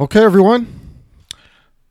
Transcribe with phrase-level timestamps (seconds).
[0.00, 0.78] Okay, everyone.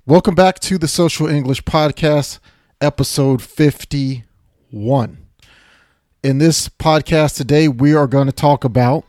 [0.06, 2.40] Welcome back to the Social English Podcast,
[2.80, 5.18] episode 51.
[6.24, 9.04] In this podcast today, we are going to talk about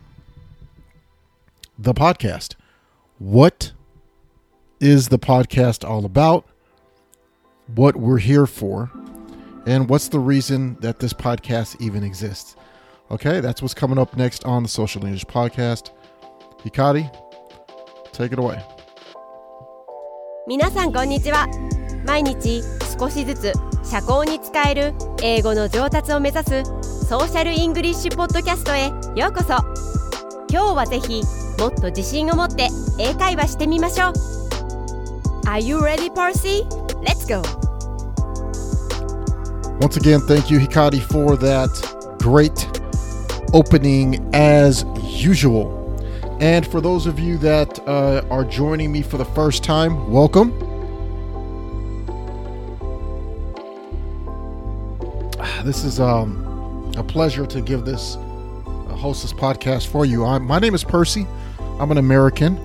[1.78, 2.56] the podcast.
[3.18, 3.70] What
[4.80, 6.44] is the podcast all about?
[7.72, 8.90] What we're here for?
[9.64, 12.56] And what's the reason that this podcast even exists?
[13.12, 15.92] Okay, that's what's coming up next on the Social English Podcast.
[16.64, 17.08] Hikari,
[18.12, 18.60] take it away.
[20.48, 21.46] 皆さんこんにちは
[22.06, 22.62] 毎日
[22.98, 23.52] 少しずつ
[23.84, 26.64] 社交に使える英語の上達を目指す
[27.06, 29.58] ソーシャルイングリッシュポッドキャストへようこそ
[30.50, 31.20] 今日はぜひ
[31.58, 34.12] もっと自信を持って英会話してみましょう
[35.44, 36.64] Are you ready, Percy?
[37.02, 37.42] Let's go!
[39.80, 41.68] Once again, thank you, Hikari, for that
[42.20, 42.66] great
[43.52, 45.77] opening as usual.
[46.40, 50.56] And for those of you that uh, are joining me for the first time, welcome.
[55.64, 58.20] This is um, a pleasure to give this uh,
[58.94, 60.24] host this podcast for you.
[60.24, 61.26] I'm, my name is Percy.
[61.80, 62.56] I'm an American,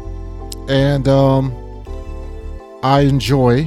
[0.69, 1.52] and um,
[2.83, 3.63] I enjoy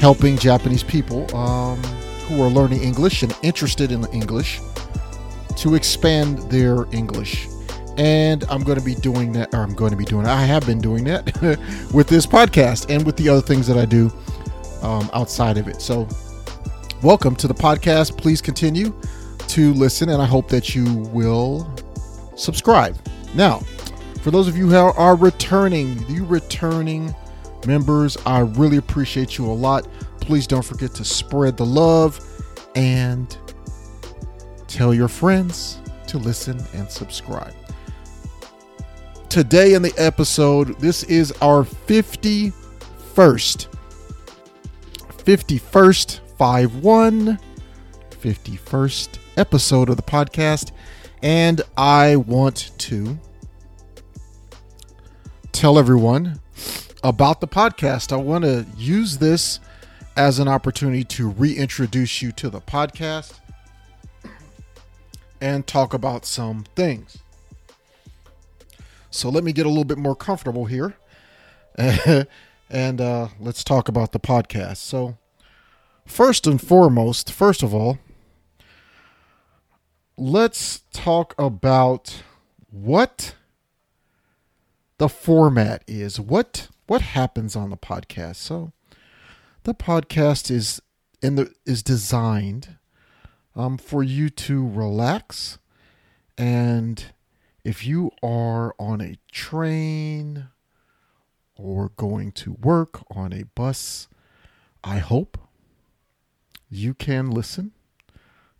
[0.00, 1.80] helping Japanese people um,
[2.26, 4.60] who are learning English and interested in English
[5.58, 7.46] to expand their English
[7.98, 10.64] and I'm going to be doing that, or I'm going to be doing, I have
[10.64, 11.26] been doing that
[11.92, 14.12] with this podcast and with the other things that I do
[14.82, 15.82] um, outside of it.
[15.82, 16.06] So,
[17.02, 18.16] welcome to the podcast.
[18.16, 18.94] Please continue
[19.48, 21.68] to listen, and I hope that you will
[22.36, 22.96] subscribe.
[23.34, 23.58] Now,
[24.22, 27.12] for those of you who are returning, you returning
[27.66, 29.88] members, I really appreciate you a lot.
[30.20, 32.20] Please don't forget to spread the love
[32.76, 33.36] and
[34.68, 37.54] tell your friends to listen and subscribe
[39.28, 40.78] today in the episode.
[40.78, 42.52] This is our 51st,
[45.18, 47.38] 51st, 5 1,
[48.10, 50.72] 51st episode of the podcast.
[51.22, 53.18] And I want to
[55.52, 56.40] tell everyone
[57.04, 58.12] about the podcast.
[58.12, 59.60] I want to use this
[60.16, 63.34] as an opportunity to reintroduce you to the podcast
[65.40, 67.18] and talk about some things.
[69.10, 70.96] So let me get a little bit more comfortable here.
[72.70, 74.78] and uh, let's talk about the podcast.
[74.78, 75.16] So,
[76.06, 77.98] first and foremost, first of all,
[80.16, 82.22] let's talk about
[82.70, 83.34] what
[84.98, 86.20] the format is.
[86.20, 88.36] What what happens on the podcast?
[88.36, 88.72] So,
[89.62, 90.82] the podcast is
[91.22, 92.76] in the is designed
[93.56, 95.58] um, for you to relax
[96.36, 97.06] and
[97.64, 100.48] if you are on a train
[101.56, 104.08] or going to work on a bus,
[104.84, 105.38] I hope
[106.70, 107.72] you can listen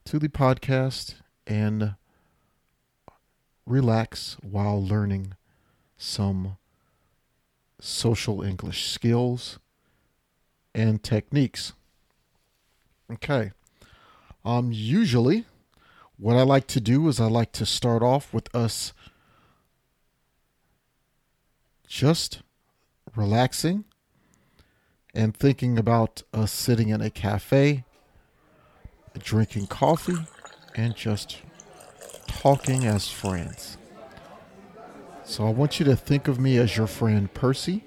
[0.04, 1.14] to the podcast
[1.46, 1.94] and
[3.66, 5.34] relax while learning
[5.96, 6.56] some
[7.80, 9.58] social English skills
[10.74, 11.72] and techniques.
[13.12, 13.52] Okay.
[14.44, 15.44] Um usually
[16.18, 18.92] what I like to do is I like to start off with us
[21.86, 22.42] just
[23.14, 23.84] relaxing
[25.14, 27.84] and thinking about us sitting in a cafe,
[29.18, 30.26] drinking coffee,
[30.74, 31.38] and just
[32.26, 33.78] talking as friends.
[35.24, 37.84] So I want you to think of me as your friend Percy,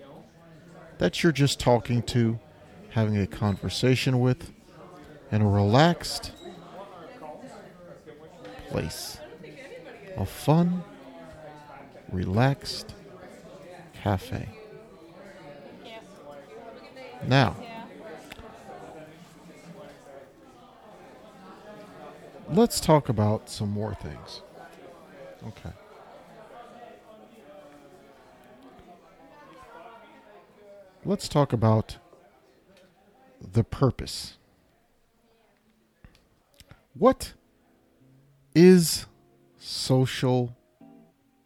[0.99, 2.39] that you're just talking to,
[2.91, 4.51] having a conversation with,
[5.31, 6.31] in a relaxed
[8.71, 9.19] place.
[10.17, 10.83] A fun,
[12.11, 12.93] relaxed
[13.93, 14.49] Cafe.
[17.27, 17.55] Now,
[22.49, 24.41] let's talk about some more things.
[25.47, 25.73] Okay.
[31.03, 31.97] Let's talk about
[33.39, 34.37] the purpose.
[36.93, 37.33] What
[38.53, 39.05] is
[39.59, 40.55] social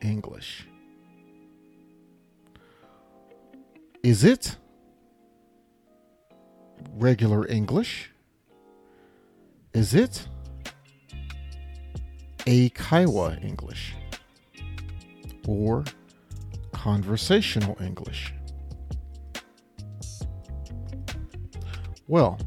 [0.01, 0.67] English?
[4.03, 4.57] Is it
[6.93, 8.11] regular English?
[9.73, 10.27] Is it
[12.45, 13.95] Eikaiwa English?
[15.47, 15.83] Or
[16.71, 18.33] conversational English?
[22.07, 22.39] Well,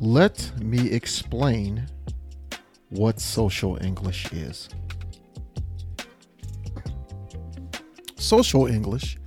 [0.00, 1.86] let me explain
[2.90, 4.68] what social English is.
[8.16, 9.18] Social English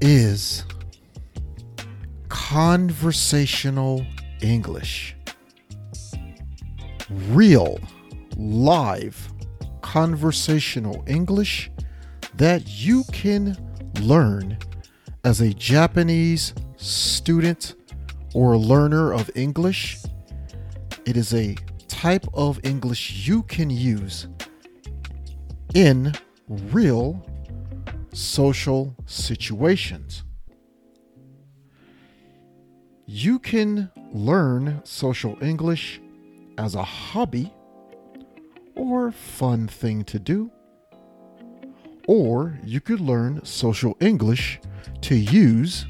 [0.00, 0.64] is
[2.28, 4.04] conversational
[4.40, 5.16] English.
[7.28, 7.78] Real,
[8.36, 9.32] live,
[9.80, 11.70] conversational English
[12.34, 13.56] that you can
[14.00, 14.56] learn
[15.24, 17.74] as a Japanese student
[18.34, 19.98] or a learner of English.
[21.06, 21.56] It is a
[21.88, 24.28] type of English you can use
[25.74, 26.12] in
[26.48, 27.24] real
[28.12, 30.24] social situations.
[33.06, 36.00] You can learn social English
[36.58, 37.52] as a hobby
[38.74, 40.50] or fun thing to do.
[42.06, 44.60] Or you could learn social English
[45.02, 45.86] to use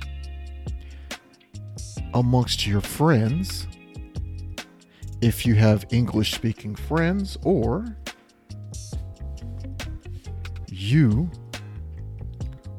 [2.14, 3.66] amongst your friends
[5.20, 7.96] if you have English speaking friends, or
[10.68, 11.30] you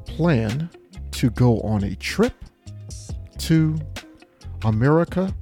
[0.06, 0.70] plan
[1.12, 2.34] to go on a trip
[3.38, 3.78] to
[4.64, 5.34] America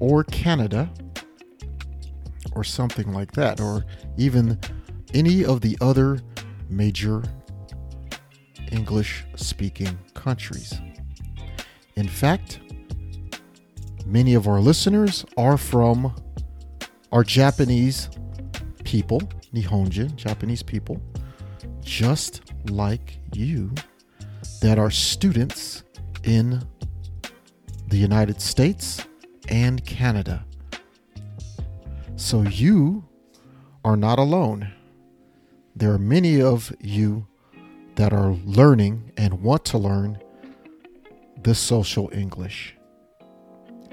[0.00, 0.90] or Canada
[2.54, 3.84] or something like that, or
[4.16, 4.58] even
[5.14, 6.20] any of the other
[6.68, 7.22] major
[8.70, 10.74] English speaking countries.
[11.96, 12.60] In fact,
[14.06, 16.14] many of our listeners are from
[17.10, 18.08] our Japanese
[18.84, 19.20] people,
[19.54, 21.00] Nihonjin, Japanese people,
[21.80, 23.72] just like you,
[24.60, 25.84] that are students
[26.24, 26.62] in
[27.88, 29.06] the United States
[29.48, 30.44] and Canada.
[32.16, 33.04] So you
[33.84, 34.72] are not alone.
[35.74, 37.26] There are many of you
[37.96, 40.18] that are learning and want to learn
[41.42, 42.76] the social English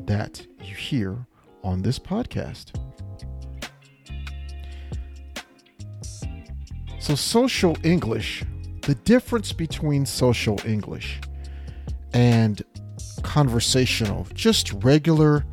[0.05, 1.25] that you hear
[1.63, 2.75] on this podcast.
[6.99, 8.43] So, social English,
[8.83, 11.19] the difference between social English
[12.13, 12.61] and
[13.23, 15.45] conversational, just regular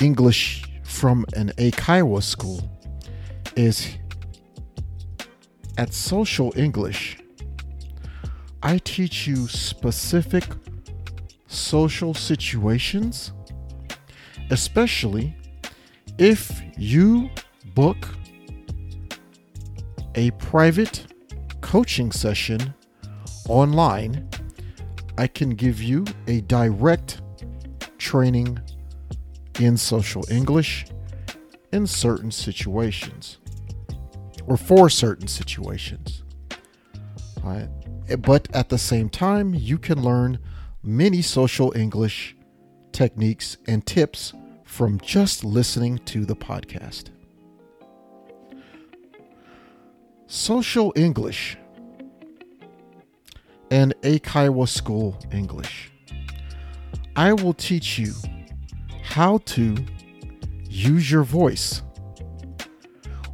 [0.00, 2.68] English from an Eikaiwa school,
[3.56, 3.96] is
[5.76, 7.18] at social English,
[8.62, 10.44] I teach you specific
[11.54, 13.32] social situations,
[14.50, 15.36] especially
[16.18, 17.30] if you
[17.74, 18.08] book
[20.14, 21.06] a private
[21.60, 22.74] coaching session
[23.48, 24.28] online,
[25.16, 27.20] I can give you a direct
[27.98, 28.58] training
[29.60, 30.86] in social English
[31.72, 33.38] in certain situations
[34.46, 36.22] or for certain situations.
[38.18, 40.38] But at the same time, you can learn
[40.84, 42.36] many social English
[42.92, 44.34] techniques and tips
[44.64, 47.08] from just listening to the podcast.
[50.26, 51.56] Social English
[53.70, 55.90] and Eikaiwa School English.
[57.16, 58.12] I will teach you
[59.02, 59.76] how to
[60.68, 61.82] use your voice,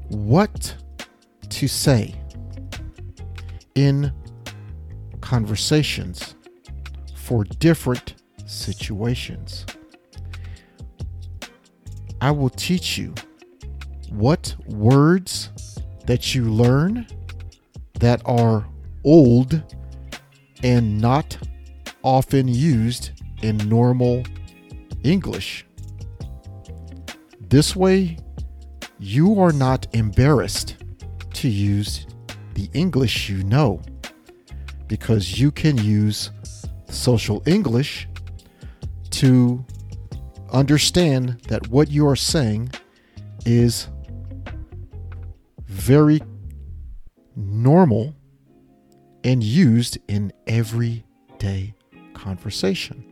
[0.08, 0.76] what
[1.48, 2.14] to say
[3.74, 4.12] in
[5.20, 6.34] conversations
[7.30, 9.64] for different situations.
[12.20, 13.14] I will teach you
[14.08, 15.50] what words
[16.06, 17.06] that you learn
[18.00, 18.66] that are
[19.04, 19.62] old
[20.64, 21.38] and not
[22.02, 23.12] often used
[23.42, 24.24] in normal
[25.04, 25.64] English.
[27.48, 28.18] This way,
[28.98, 30.78] you are not embarrassed
[31.34, 32.08] to use
[32.54, 33.80] the English you know
[34.88, 36.32] because you can use
[36.90, 38.08] social English
[39.10, 39.64] to
[40.52, 42.70] understand that what you are saying
[43.46, 43.88] is
[45.66, 46.20] very
[47.36, 48.14] normal
[49.24, 51.74] and used in everyday
[52.14, 53.04] conversation.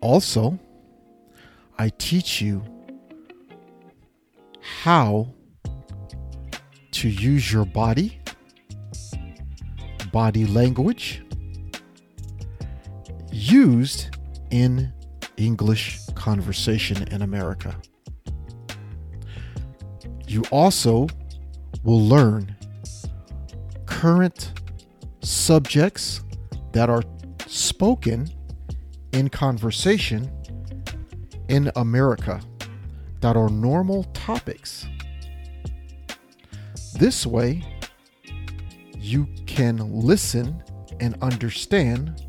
[0.00, 0.58] Also,
[1.78, 2.62] I teach you
[4.82, 5.32] how
[6.92, 8.20] to use your body,
[10.12, 11.22] body language,
[13.38, 14.16] used
[14.50, 14.92] in
[15.36, 17.74] English conversation in America.
[20.26, 21.06] You also
[21.84, 22.56] will learn
[23.86, 24.52] current
[25.22, 26.22] subjects
[26.72, 27.02] that are
[27.46, 28.28] spoken
[29.12, 30.30] in conversation
[31.48, 32.40] in America
[33.20, 34.86] that are normal topics.
[36.98, 37.64] This way,
[38.96, 40.62] you can listen
[41.00, 42.27] and understand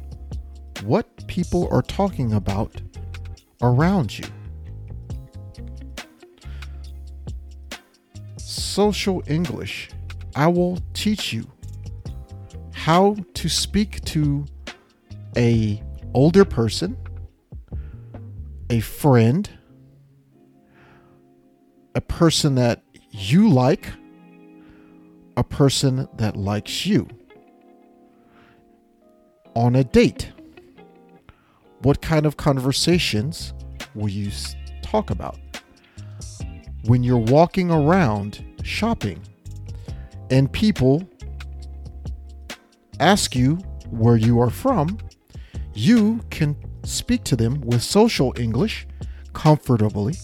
[0.83, 2.81] what people are talking about
[3.61, 4.25] around you.
[8.37, 9.89] Social English.
[10.35, 11.49] I will teach you
[12.71, 14.45] how to speak to
[15.35, 15.83] a
[16.13, 16.97] older person,
[18.69, 19.49] a friend,
[21.95, 23.89] a person that you like,
[25.35, 27.07] a person that likes you
[29.55, 30.31] on a date.
[31.81, 33.53] What kind of conversations
[33.95, 34.31] will you
[34.81, 35.39] talk about?
[36.85, 39.21] When you're walking around shopping
[40.29, 41.07] and people
[42.99, 43.55] ask you
[43.89, 44.97] where you are from,
[45.73, 48.85] you can speak to them with social English
[49.33, 50.15] comfortably,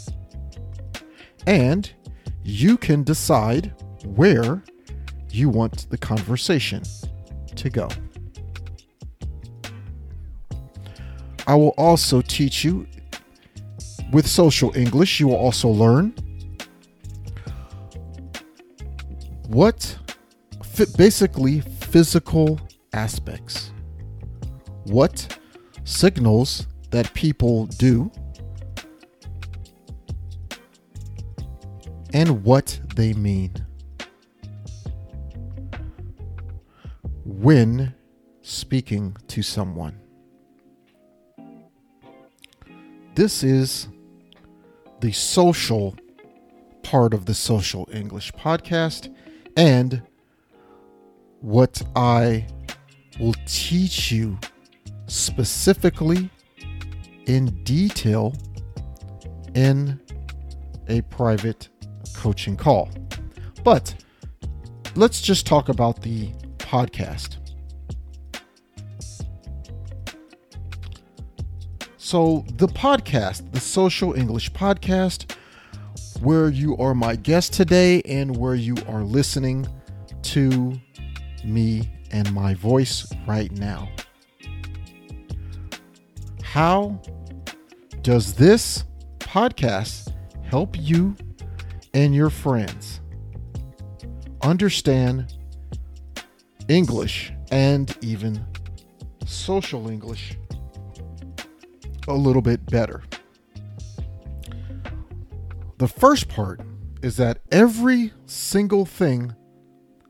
[1.48, 1.92] and
[2.44, 4.64] you can decide where
[5.32, 6.84] you want the conversation
[7.56, 7.88] to go.
[11.48, 12.88] I will also teach you
[14.12, 16.14] with social English, you will also learn
[19.48, 19.98] what
[20.98, 22.60] basically physical
[22.94, 23.72] aspects.
[24.86, 25.38] What
[25.84, 28.12] signals that people do
[32.14, 33.54] and what they mean.
[37.24, 37.94] When
[38.42, 40.05] speaking to someone.
[43.16, 43.88] This is
[45.00, 45.96] the social
[46.84, 49.16] part of the Social English podcast
[49.56, 50.02] and
[51.40, 52.46] what I
[53.18, 54.38] will teach you
[55.08, 56.30] specifically
[57.26, 58.36] in detail
[59.54, 59.98] in
[60.90, 61.70] a private
[62.18, 62.90] coaching call.
[63.64, 63.96] But
[64.96, 67.38] let's just talk about the podcast.
[72.06, 75.36] So, the podcast, the Social English Podcast,
[76.22, 79.66] where you are my guest today and where you are listening
[80.22, 80.80] to
[81.44, 83.90] me and my voice right now.
[86.44, 87.02] How
[88.04, 88.84] does this
[89.18, 91.16] podcast help you
[91.96, 93.02] and your friends
[94.44, 95.34] understand
[96.68, 98.46] English and even
[99.26, 100.38] social English
[102.08, 103.04] a little bit better?
[105.78, 106.62] The first part
[107.02, 109.36] is that every single thing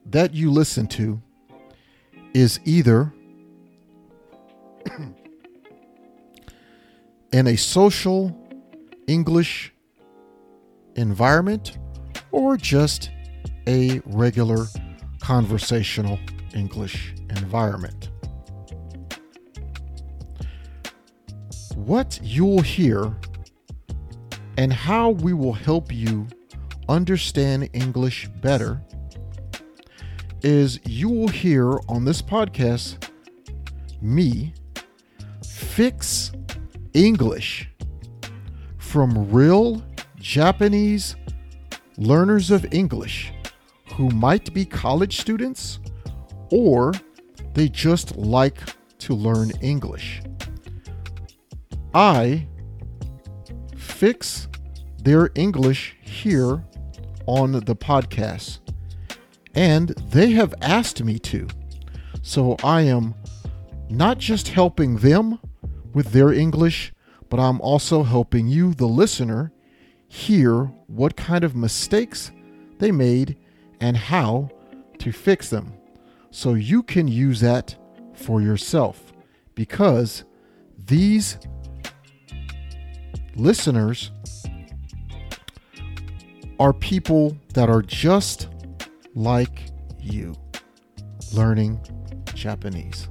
[0.06, 1.22] that you listen to
[2.34, 3.12] is either
[7.32, 8.38] in a social
[9.08, 9.74] English
[10.96, 11.78] environment
[12.32, 13.10] or just
[13.68, 14.66] a regular
[15.20, 16.20] conversational
[16.54, 18.10] English environment.
[21.86, 23.16] What you'll hear
[24.58, 26.26] and how we will help you
[26.90, 28.82] understand English better
[30.42, 33.08] is you will hear on this podcast
[34.02, 34.56] me
[35.48, 36.32] fix
[36.96, 37.70] English
[38.80, 39.84] from real
[40.20, 41.16] Japanese
[41.98, 43.32] learners of English
[43.94, 45.78] who might be college students
[46.50, 46.94] or
[47.54, 48.58] they just like
[48.98, 50.24] to learn English.
[51.96, 52.46] I
[53.78, 54.50] fix
[55.02, 56.62] their English here
[57.26, 58.60] on the podcast
[59.56, 61.48] and they have asked me to.
[62.22, 63.16] So I am
[63.90, 65.40] not just helping them
[65.94, 66.92] with their English,
[67.30, 69.54] but I'm also helping you, the listener,
[70.10, 72.34] hear what kind of mistakes
[72.80, 73.38] they made
[73.80, 74.50] and how
[75.00, 75.72] to fix them.
[76.30, 77.74] So you can use that
[78.16, 79.14] for yourself
[79.56, 80.26] because
[80.78, 81.38] these
[83.36, 84.12] listeners
[86.60, 88.48] are people that are just
[89.14, 89.64] like
[90.00, 90.36] you
[91.34, 91.80] learning
[92.34, 93.08] Japanese.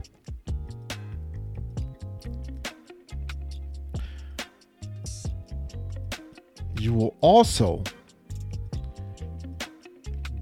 [6.79, 7.83] You will also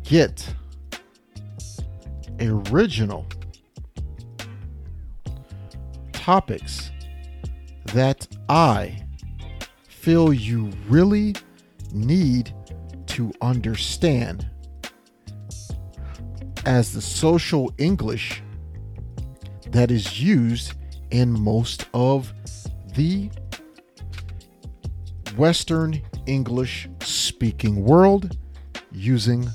[0.03, 0.47] get
[2.41, 3.27] original
[6.13, 6.91] topics
[7.87, 9.03] that I
[10.03, 11.33] feel you really
[11.93, 12.53] need
[13.07, 14.45] to understand
[16.67, 18.43] as the social English
[19.69, 20.75] that is used
[21.13, 22.33] in most of
[22.97, 23.31] the
[25.37, 28.37] Western English speaking world
[28.91, 29.49] using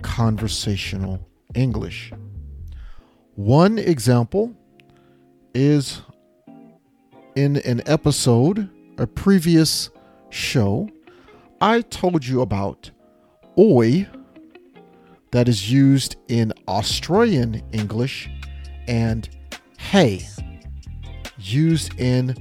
[0.00, 2.14] conversational English.
[3.34, 4.54] One example
[5.54, 6.00] is
[7.36, 8.70] in an episode,
[9.02, 9.90] a previous
[10.30, 10.88] show,
[11.60, 12.90] I told you about
[13.58, 14.08] oi
[15.32, 18.30] that is used in Australian English
[18.86, 19.28] and
[19.78, 20.26] hey
[21.38, 22.34] used in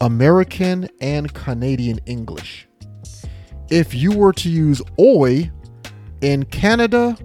[0.00, 2.68] American and Canadian English.
[3.70, 5.50] If you were to use oi
[6.20, 7.16] in Canada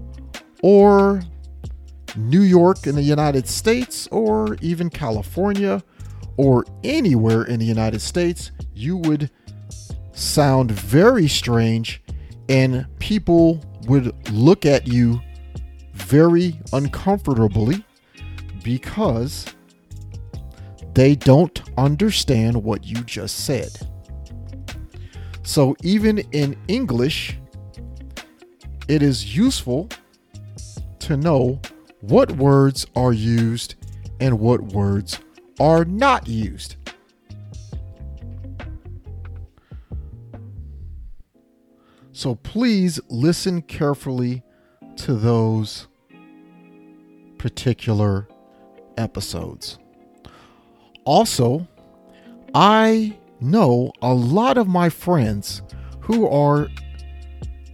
[0.63, 1.21] or
[2.15, 5.83] New York in the United States or even California
[6.37, 9.29] or anywhere in the United States, you would
[10.13, 12.01] sound very strange
[12.49, 15.19] and people would look at you
[15.93, 17.83] very uncomfortably
[18.63, 19.45] because
[20.93, 23.69] they don't understand what you just said.
[25.43, 27.37] So, even in English,
[28.87, 29.89] it is useful
[30.99, 31.61] to know
[32.01, 33.75] what words are used
[34.19, 35.19] and what words
[35.59, 36.75] are not used.
[42.11, 44.43] So please listen carefully
[44.97, 45.87] to those
[47.37, 48.27] particular
[48.97, 49.77] episodes.
[51.05, 51.67] Also,
[52.55, 55.61] I know a lot of my friends
[56.01, 56.69] who are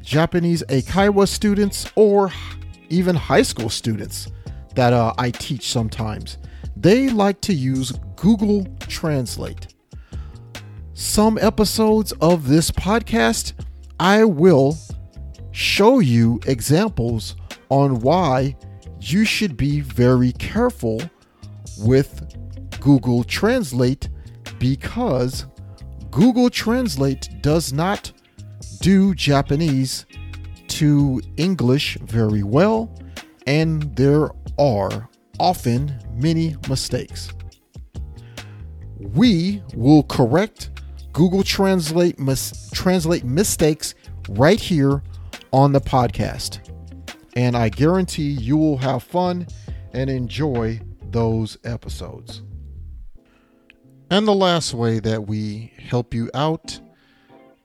[0.01, 2.31] Japanese Eikaiwa students or
[2.89, 4.27] even high school students
[4.75, 6.37] that uh, I teach sometimes.
[6.75, 9.73] They like to use Google Translate.
[10.93, 13.53] Some episodes of this podcast,
[13.99, 14.77] I will
[15.51, 17.35] show you examples
[17.69, 18.55] on why
[18.99, 21.01] you should be very careful
[21.79, 22.35] with
[22.79, 24.09] Google Translate
[24.59, 25.45] because
[26.11, 28.11] Google Translate does not
[28.81, 30.05] do Japanese
[30.67, 32.93] to English very well,
[33.47, 37.31] and there are often many mistakes.
[38.99, 40.69] We will correct
[41.11, 43.95] Google Translate mis- translate mistakes
[44.29, 45.03] right here
[45.51, 46.59] on the podcast.
[47.35, 49.47] And I guarantee you will have fun
[49.93, 52.41] and enjoy those episodes.
[54.09, 56.79] And the last way that we help you out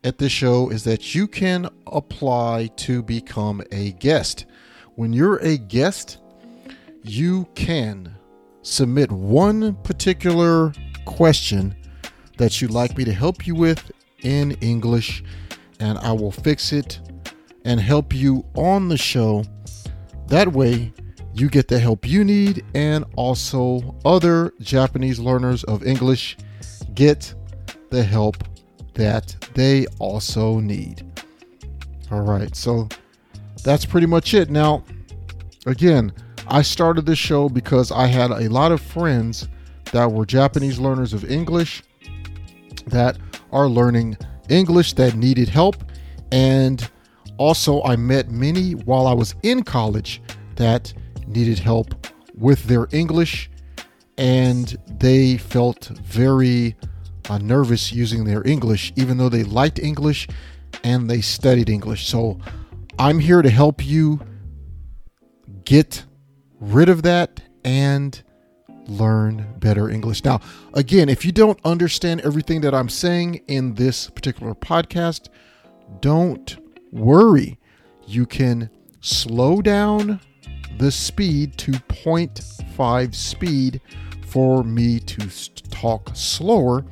[0.04, 4.46] at this show is that you can apply to become a guest.
[4.94, 6.18] When you're a guest,
[7.02, 8.14] you can
[8.68, 10.72] submit one particular
[11.04, 11.74] question
[12.36, 13.90] that you'd like me to help you with
[14.22, 15.24] in English,
[15.80, 17.00] and I will fix it
[17.64, 19.44] and help you on the show.
[20.28, 20.92] That way,
[21.34, 26.36] you get the help you need, and also other Japanese learners of English
[26.94, 27.34] get
[27.90, 28.36] the help
[28.94, 31.04] that they also need.
[32.10, 32.88] All right, so
[33.62, 34.50] that's pretty much it.
[34.50, 34.84] Now,
[35.66, 36.12] again,
[36.50, 39.48] I started this show because I had a lot of friends
[39.92, 41.82] that were Japanese learners of English
[42.86, 43.18] that
[43.52, 44.16] are learning
[44.48, 45.76] English that needed help.
[46.32, 46.88] And
[47.36, 50.22] also, I met many while I was in college
[50.56, 50.92] that
[51.26, 51.94] needed help
[52.34, 53.50] with their English
[54.16, 56.76] and they felt very
[57.28, 60.26] uh, nervous using their English, even though they liked English
[60.82, 62.06] and they studied English.
[62.06, 62.38] So
[62.98, 64.20] I'm here to help you
[65.64, 66.04] get
[66.60, 68.22] rid of that and
[68.86, 70.24] learn better English.
[70.24, 70.40] Now,
[70.74, 75.28] again, if you don't understand everything that I'm saying in this particular podcast,
[76.00, 76.56] don't
[76.90, 77.58] worry.
[78.06, 80.20] You can slow down
[80.78, 83.80] the speed to 0.5 speed
[84.26, 85.28] for me to
[85.70, 86.84] talk slower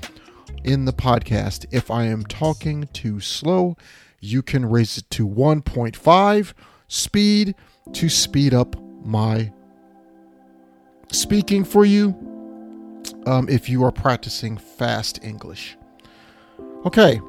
[0.65, 1.67] in the podcast.
[1.71, 3.77] If I am talking too slow,
[4.21, 6.53] you can raise it to 1.5
[6.89, 7.55] speed
[7.93, 9.53] to speed up my
[11.13, 12.09] speaking for you
[13.27, 15.77] um, if you are practicing fast English.
[16.85, 17.21] Okay,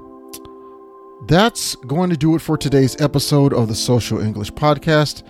[1.27, 5.23] that's going to do it for today's episode of the Social English Podcast.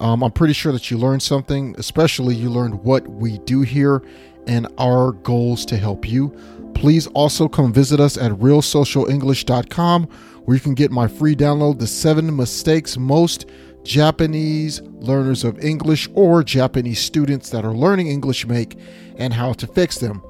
[0.00, 4.02] Um, I'm pretty sure that you learned something, especially you learned what we do here
[4.46, 6.30] and our goals to help you.
[6.74, 10.04] Please also come visit us at realsocialenglish.com
[10.44, 13.46] where you can get my free download, The Seven Mistakes Most
[13.88, 18.78] Japanese Learners of English or Japanese students that are learning English make
[19.16, 20.22] and how to fix them.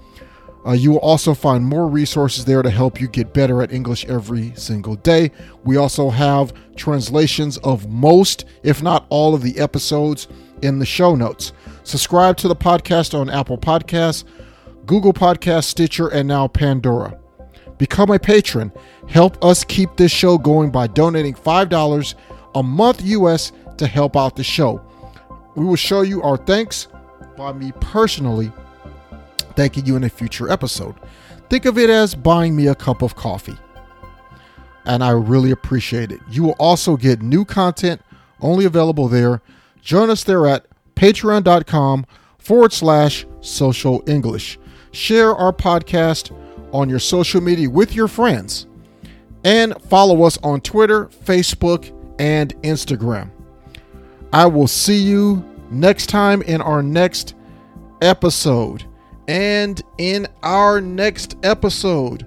[0.65, 4.05] Uh, you will also find more resources there to help you get better at English
[4.05, 5.33] every single day.
[5.65, 10.29] We also have translations of most, if not all, of the episodes
[10.63, 11.53] in the show notes.
[11.83, 14.23] Subscribe to the podcast on Apple Podcasts,
[14.87, 17.19] Google Podcasts, Stitcher, and now Pandora.
[17.77, 18.71] Become a patron.
[19.09, 22.15] Help us keep this show going by donating $5
[22.59, 24.83] a month US to help out the show.
[25.55, 26.89] We will show you our thanks
[27.37, 28.53] by me personally
[29.55, 30.95] thanking you in a future episode.
[31.49, 33.57] Think of it as buying me a cup of coffee.
[34.85, 36.21] And I really appreciate it.
[36.31, 38.03] You will also get new content
[38.41, 39.41] only available there.
[39.83, 42.07] Join us there at patreon.com
[42.39, 44.59] forward slash social English.
[44.91, 46.37] Share our podcast
[46.73, 48.67] on your social media with your friends
[49.45, 53.31] and follow us on Twitter, Facebook, and Instagram.
[54.33, 57.35] I will see you next time in our next
[58.01, 58.85] episode.
[59.27, 62.27] And in our next episode,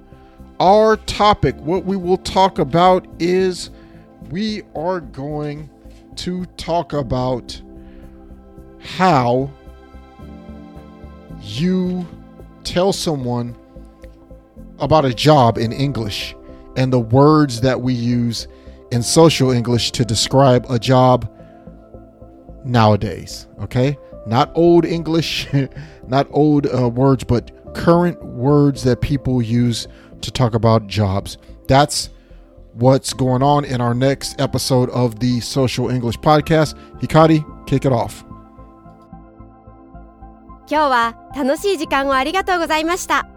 [0.60, 3.72] our topic, what we will talk about is
[4.30, 5.70] we are going
[6.18, 7.60] to talk about
[8.80, 9.50] how
[11.42, 12.08] you
[12.64, 13.56] tell someone
[14.80, 16.36] about a job in English
[16.76, 18.48] and the words that we use
[18.91, 21.31] in social English to describe a job
[22.65, 23.47] nowadays.
[23.63, 23.99] Okay?
[24.27, 25.49] Not old English,
[26.07, 29.87] not old uh, words, but current words that people use
[30.23, 31.39] to talk about jobs.
[31.69, 32.11] That's
[32.75, 36.75] what's going on in our next episode of the Social English Podcast.
[37.01, 38.25] Hikari, kick it off.
[40.69, 43.29] 今日は楽しい時間をありがとうございました。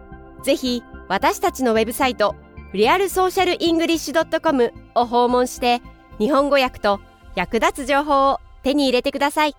[0.44, 2.36] ぜひ私たちのウェブサイト
[2.75, 5.81] リアルソーシャルイングリッシュ .com を訪問して
[6.19, 7.01] 日本語訳と
[7.37, 9.55] 役立つ情報を手に入れてください。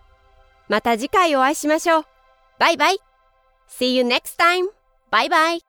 [0.68, 2.06] また次回お会いしましょう。
[2.60, 2.98] バイバイ
[3.70, 4.66] !See you next time!
[5.12, 5.65] バイバイ